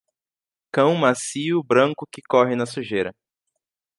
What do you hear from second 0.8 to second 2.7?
macio branco que corre na